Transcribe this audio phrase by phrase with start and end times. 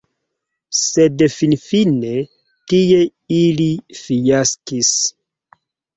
[0.77, 2.13] Sed finfine
[2.73, 3.03] tie
[3.41, 3.69] ili
[4.01, 4.95] fiaskis.